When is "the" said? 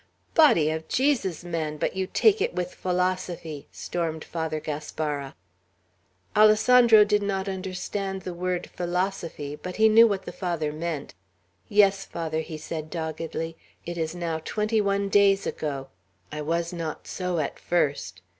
8.23-8.33, 10.25-10.31